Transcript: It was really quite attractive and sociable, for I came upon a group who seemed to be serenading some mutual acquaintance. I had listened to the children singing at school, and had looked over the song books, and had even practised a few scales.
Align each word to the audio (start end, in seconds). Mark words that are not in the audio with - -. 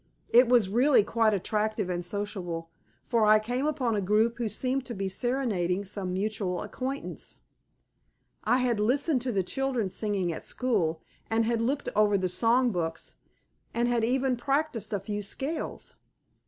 It 0.29 0.49
was 0.49 0.67
really 0.67 1.03
quite 1.03 1.31
attractive 1.31 1.87
and 1.87 2.03
sociable, 2.03 2.71
for 3.05 3.23
I 3.23 3.37
came 3.37 3.67
upon 3.67 3.95
a 3.95 4.01
group 4.01 4.39
who 4.39 4.49
seemed 4.49 4.83
to 4.85 4.95
be 4.95 5.07
serenading 5.07 5.85
some 5.85 6.11
mutual 6.11 6.63
acquaintance. 6.63 7.35
I 8.43 8.57
had 8.57 8.79
listened 8.79 9.21
to 9.21 9.31
the 9.31 9.43
children 9.43 9.91
singing 9.91 10.31
at 10.33 10.43
school, 10.43 11.03
and 11.29 11.45
had 11.45 11.61
looked 11.61 11.89
over 11.95 12.17
the 12.17 12.29
song 12.29 12.71
books, 12.71 13.13
and 13.75 13.87
had 13.87 14.03
even 14.03 14.37
practised 14.37 14.91
a 14.91 14.99
few 14.99 15.21
scales. 15.21 15.93